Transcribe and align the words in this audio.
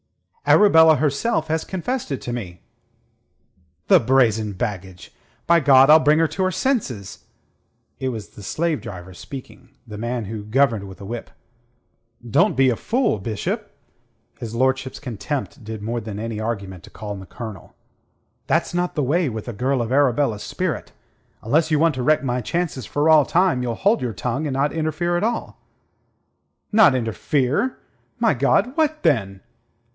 "Arabella 0.47 0.95
herself 0.95 1.47
has 1.47 1.63
confessed 1.63 2.11
it 2.11 2.19
to 2.21 2.33
me." 2.33 2.61
"The 3.87 3.99
brazen 3.99 4.53
baggage! 4.53 5.13
By 5.45 5.59
God, 5.59 5.91
I'll 5.91 5.99
bring 5.99 6.17
her 6.17 6.27
to 6.29 6.43
her 6.43 6.51
senses." 6.51 7.25
It 7.99 8.09
was 8.09 8.29
the 8.29 8.41
slave 8.41 8.81
driver 8.81 9.13
speaking, 9.13 9.69
the 9.85 9.99
man 9.99 10.25
who 10.25 10.43
governed 10.43 10.85
with 10.87 10.99
a 10.99 11.05
whip. 11.05 11.29
"Don't 12.27 12.57
be 12.57 12.71
a 12.71 12.75
fool, 12.75 13.19
Bishop." 13.19 13.71
His 14.39 14.55
lordship's 14.55 14.99
contempt 14.99 15.63
did 15.63 15.83
more 15.83 16.01
than 16.01 16.19
any 16.19 16.39
argument 16.39 16.83
to 16.85 16.89
calm 16.89 17.19
the 17.19 17.27
Colonel. 17.27 17.75
"That's 18.47 18.73
not 18.73 18.95
the 18.95 19.03
way 19.03 19.29
with 19.29 19.47
a 19.47 19.53
girl 19.53 19.81
of 19.83 19.91
Arabella's 19.91 20.43
spirit. 20.43 20.91
Unless 21.43 21.69
you 21.69 21.77
want 21.77 21.93
to 21.95 22.03
wreck 22.03 22.23
my 22.23 22.41
chances 22.41 22.87
for 22.87 23.07
all 23.07 23.23
time, 23.23 23.61
you'll 23.61 23.75
hold 23.75 24.01
your 24.01 24.13
tongue, 24.13 24.47
and 24.47 24.53
not 24.55 24.73
interfere 24.73 25.15
at 25.15 25.23
all." 25.23 25.61
"Not 26.71 26.95
interfere? 26.95 27.77
My 28.19 28.33
God, 28.33 28.75
what, 28.75 29.03
then?" 29.03 29.41